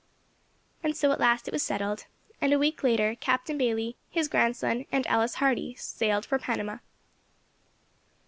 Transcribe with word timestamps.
And 0.81 0.97
so 0.97 1.11
at 1.11 1.19
last 1.19 1.47
it 1.47 1.51
was 1.51 1.61
settled, 1.61 2.07
and 2.41 2.51
a 2.51 2.57
week 2.57 2.81
later 2.83 3.13
Captain 3.13 3.55
Bayley, 3.55 3.97
his 4.09 4.27
grandson, 4.27 4.87
and 4.91 5.05
Alice 5.05 5.35
Hardy, 5.35 5.75
sailed 5.75 6.25
for 6.25 6.39
Panama. 6.39 6.77